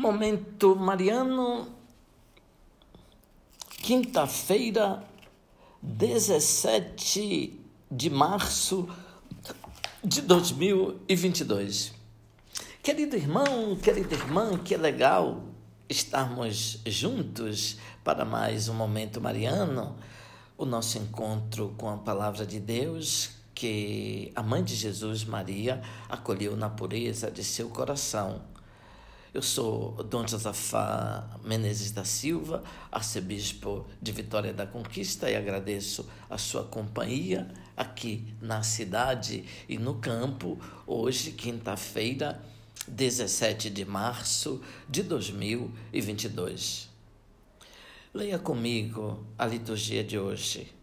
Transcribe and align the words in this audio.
Momento 0.00 0.74
Mariano, 0.74 1.68
quinta-feira, 3.82 5.04
17 5.82 7.60
de 7.90 8.08
março 8.08 8.88
de 10.02 10.22
2022. 10.22 11.92
Querido 12.82 13.14
irmão, 13.14 13.76
querida 13.76 14.14
irmã, 14.14 14.56
que 14.56 14.74
legal 14.74 15.42
estarmos 15.86 16.80
juntos 16.86 17.76
para 18.02 18.24
mais 18.24 18.70
um 18.70 18.74
Momento 18.74 19.20
Mariano, 19.20 19.94
o 20.56 20.64
nosso 20.64 20.96
encontro 20.96 21.74
com 21.76 21.90
a 21.90 21.98
Palavra 21.98 22.46
de 22.46 22.58
Deus 22.58 23.32
que 23.54 24.32
a 24.34 24.42
mãe 24.42 24.64
de 24.64 24.74
Jesus, 24.74 25.26
Maria, 25.26 25.82
acolheu 26.08 26.56
na 26.56 26.70
pureza 26.70 27.30
de 27.30 27.44
seu 27.44 27.68
coração 27.68 28.48
eu 29.32 29.42
sou 29.42 29.92
Dom 30.02 30.26
Josafá 30.26 31.38
Menezes 31.44 31.92
da 31.92 32.04
Silva, 32.04 32.64
arcebispo 32.90 33.86
de 34.02 34.10
Vitória 34.10 34.52
da 34.52 34.66
Conquista, 34.66 35.30
e 35.30 35.36
agradeço 35.36 36.08
a 36.28 36.36
sua 36.36 36.64
companhia 36.64 37.48
aqui 37.76 38.26
na 38.40 38.64
cidade 38.64 39.44
e 39.68 39.78
no 39.78 39.94
campo, 39.96 40.58
hoje, 40.84 41.30
quinta-feira, 41.30 42.42
17 42.88 43.70
de 43.70 43.84
março 43.84 44.60
de 44.88 45.04
2022. 45.04 46.88
Leia 48.12 48.38
comigo 48.38 49.24
a 49.38 49.46
liturgia 49.46 50.02
de 50.02 50.18
hoje. 50.18 50.74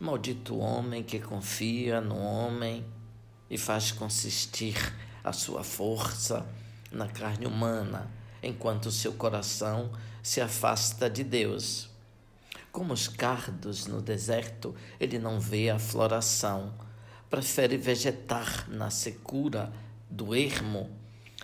Maldito 0.00 0.58
homem 0.58 1.04
que 1.04 1.20
confia 1.20 2.00
no 2.00 2.18
homem 2.18 2.84
e 3.48 3.56
faz 3.56 3.92
consistir 3.92 4.74
a 5.22 5.32
sua 5.32 5.62
força 5.62 6.44
na 6.92 7.08
carne 7.08 7.46
humana, 7.46 8.10
enquanto 8.42 8.90
seu 8.90 9.12
coração 9.12 9.90
se 10.22 10.40
afasta 10.40 11.08
de 11.08 11.24
Deus. 11.24 11.90
Como 12.70 12.92
os 12.92 13.08
cardos 13.08 13.86
no 13.86 14.00
deserto, 14.00 14.74
ele 14.98 15.18
não 15.18 15.38
vê 15.38 15.70
a 15.70 15.78
floração, 15.78 16.72
prefere 17.28 17.76
vegetar 17.76 18.68
na 18.68 18.90
secura 18.90 19.72
do 20.08 20.34
ermo, 20.34 20.90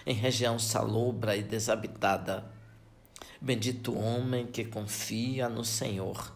em 0.07 0.15
região 0.15 0.59
salobra 0.59 1.37
e 1.37 1.43
desabitada. 1.43 2.45
Bendito 3.41 3.97
homem 3.97 4.47
que 4.47 4.65
confia 4.65 5.49
no 5.49 5.65
Senhor, 5.65 6.35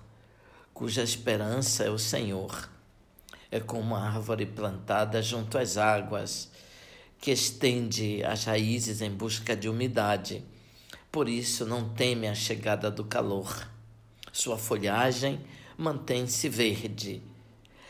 cuja 0.74 1.02
esperança 1.02 1.84
é 1.84 1.90
o 1.90 1.98
Senhor. 1.98 2.70
É 3.50 3.60
como 3.60 3.82
uma 3.82 4.06
árvore 4.06 4.46
plantada 4.46 5.22
junto 5.22 5.58
às 5.58 5.76
águas 5.76 6.50
que 7.22 7.30
estende 7.30 8.24
as 8.24 8.46
raízes 8.46 9.00
em 9.00 9.08
busca 9.08 9.54
de 9.54 9.68
umidade. 9.68 10.44
Por 11.10 11.28
isso 11.28 11.64
não 11.64 11.88
teme 11.88 12.26
a 12.26 12.34
chegada 12.34 12.90
do 12.90 13.04
calor. 13.04 13.70
Sua 14.32 14.58
folhagem 14.58 15.40
mantém-se 15.78 16.48
verde. 16.48 17.22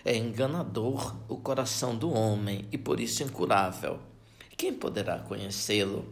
É 0.04 0.14
enganador 0.14 1.16
o 1.30 1.38
coração 1.38 1.96
do 1.96 2.12
homem 2.12 2.68
e 2.70 2.76
por 2.76 3.00
isso 3.00 3.22
incurável. 3.22 4.00
Quem 4.54 4.74
poderá 4.74 5.20
conhecê-lo? 5.20 6.04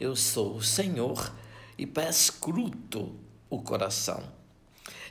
Eu 0.00 0.16
sou 0.16 0.56
o 0.56 0.62
Senhor 0.62 1.32
e 1.78 1.86
perscruto 1.86 3.14
o 3.48 3.62
coração. 3.62 4.24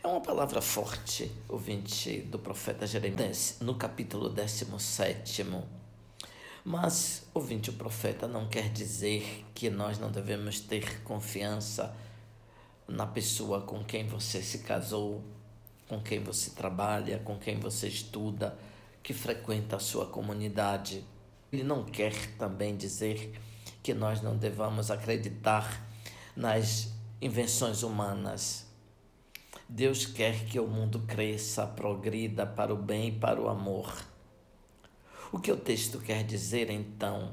É 0.03 0.07
uma 0.07 0.19
palavra 0.19 0.61
forte, 0.61 1.31
ouvinte 1.47 2.19
do 2.23 2.37
profeta 2.37 2.85
Jeremias, 2.85 3.59
no 3.61 3.75
capítulo 3.75 4.27
17 4.27 5.43
mas, 6.63 7.27
ouvinte, 7.33 7.71
o 7.71 7.73
profeta 7.73 8.27
não 8.27 8.47
quer 8.47 8.69
dizer 8.69 9.45
que 9.53 9.69
nós 9.69 9.97
não 9.97 10.11
devemos 10.11 10.59
ter 10.59 11.01
confiança 11.01 11.95
na 12.87 13.07
pessoa 13.07 13.61
com 13.61 13.83
quem 13.83 14.05
você 14.05 14.43
se 14.43 14.59
casou, 14.59 15.23
com 15.87 15.99
quem 16.01 16.19
você 16.19 16.51
trabalha, 16.51 17.19
com 17.19 17.37
quem 17.37 17.59
você 17.59 17.87
estuda, 17.87 18.57
que 19.01 19.13
frequenta 19.13 19.77
a 19.77 19.79
sua 19.79 20.05
comunidade. 20.05 21.03
Ele 21.51 21.63
não 21.63 21.83
quer 21.83 22.13
também 22.37 22.77
dizer 22.77 23.33
que 23.81 23.93
nós 23.93 24.21
não 24.21 24.37
devamos 24.37 24.91
acreditar 24.91 25.87
nas 26.35 26.93
invenções 27.19 27.81
humanas. 27.81 28.67
Deus 29.67 30.05
quer 30.05 30.45
que 30.45 30.59
o 30.59 30.67
mundo 30.67 30.99
cresça, 31.07 31.65
progrida 31.65 32.45
para 32.45 32.73
o 32.73 32.77
bem 32.77 33.07
e 33.07 33.19
para 33.19 33.41
o 33.41 33.49
amor. 33.49 34.10
O 35.33 35.39
que 35.39 35.49
o 35.49 35.55
texto 35.55 35.97
quer 35.99 36.25
dizer 36.25 36.69
então? 36.69 37.31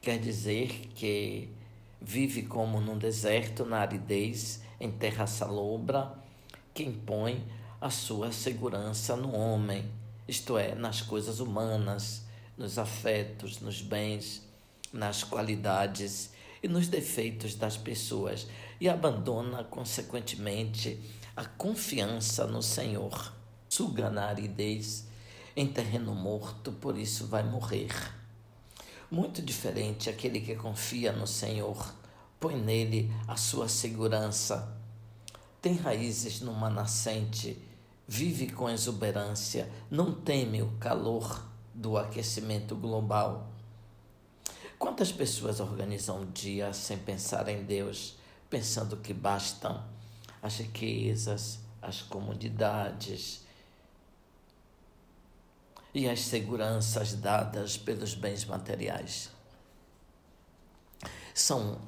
Quer 0.00 0.18
dizer 0.18 0.88
que 0.94 1.52
vive 2.00 2.44
como 2.44 2.80
num 2.80 2.96
deserto, 2.96 3.66
na 3.66 3.80
aridez, 3.80 4.62
em 4.80 4.90
terra 4.90 5.26
salobra, 5.26 6.14
que 6.72 6.82
impõe 6.82 7.46
a 7.78 7.90
sua 7.90 8.32
segurança 8.32 9.14
no 9.14 9.34
homem, 9.36 9.84
isto 10.26 10.56
é, 10.56 10.74
nas 10.74 11.02
coisas 11.02 11.38
humanas, 11.38 12.24
nos 12.56 12.78
afetos, 12.78 13.60
nos 13.60 13.82
bens, 13.82 14.42
nas 14.90 15.22
qualidades 15.22 16.32
e 16.62 16.66
nos 16.66 16.88
defeitos 16.88 17.54
das 17.54 17.76
pessoas, 17.76 18.46
e 18.80 18.88
abandona, 18.88 19.64
consequentemente, 19.64 20.98
a 21.36 21.44
confiança 21.44 22.46
no 22.46 22.62
Senhor. 22.62 23.34
Suga 23.68 24.08
na 24.08 24.28
aridez 24.28 25.06
em 25.58 25.66
terreno 25.66 26.14
morto, 26.14 26.70
por 26.70 26.96
isso 26.96 27.26
vai 27.26 27.42
morrer. 27.42 27.90
Muito 29.10 29.42
diferente 29.42 30.08
aquele 30.08 30.40
que 30.40 30.54
confia 30.54 31.10
no 31.10 31.26
Senhor, 31.26 31.92
põe 32.38 32.54
nele 32.54 33.12
a 33.26 33.36
sua 33.36 33.68
segurança. 33.68 34.72
Tem 35.60 35.74
raízes 35.74 36.40
numa 36.40 36.70
nascente, 36.70 37.60
vive 38.06 38.52
com 38.52 38.70
exuberância, 38.70 39.68
não 39.90 40.12
teme 40.12 40.62
o 40.62 40.70
calor 40.78 41.44
do 41.74 41.98
aquecimento 41.98 42.76
global. 42.76 43.50
Quantas 44.78 45.10
pessoas 45.10 45.58
organizam 45.58 46.20
um 46.20 46.30
dia 46.30 46.72
sem 46.72 46.98
pensar 46.98 47.48
em 47.48 47.64
Deus, 47.64 48.16
pensando 48.48 48.96
que 48.98 49.12
bastam 49.12 49.82
as 50.40 50.58
riquezas, 50.58 51.58
as 51.82 52.00
comodidades, 52.00 53.47
e 55.94 56.08
as 56.08 56.20
seguranças 56.20 57.14
dadas 57.14 57.76
pelos 57.76 58.14
bens 58.14 58.44
materiais. 58.44 59.30
São 61.34 61.80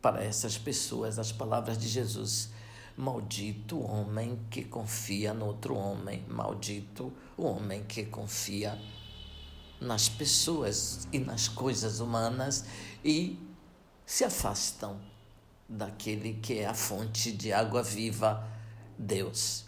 para 0.00 0.22
essas 0.24 0.56
pessoas 0.56 1.18
as 1.18 1.32
palavras 1.32 1.78
de 1.78 1.88
Jesus. 1.88 2.50
Maldito 2.96 3.76
o 3.76 3.86
homem 3.86 4.40
que 4.50 4.64
confia 4.64 5.32
no 5.32 5.46
outro 5.46 5.76
homem, 5.76 6.24
maldito 6.28 7.12
o 7.36 7.44
homem 7.44 7.84
que 7.84 8.04
confia 8.04 8.78
nas 9.80 10.08
pessoas 10.08 11.06
e 11.12 11.18
nas 11.20 11.46
coisas 11.46 12.00
humanas 12.00 12.64
e 13.04 13.38
se 14.04 14.24
afastam 14.24 14.98
daquele 15.68 16.34
que 16.34 16.58
é 16.58 16.66
a 16.66 16.74
fonte 16.74 17.30
de 17.30 17.52
água 17.52 17.82
viva, 17.82 18.48
Deus. 18.98 19.67